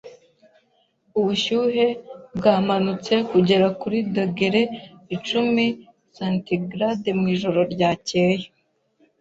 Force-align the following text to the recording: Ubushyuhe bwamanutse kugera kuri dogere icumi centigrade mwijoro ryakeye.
Ubushyuhe 1.19 1.85
bwamanutse 2.37 3.13
kugera 3.31 3.67
kuri 3.81 3.97
dogere 4.15 4.61
icumi 5.15 5.65
centigrade 6.15 7.09
mwijoro 7.19 7.59
ryakeye. 7.73 8.45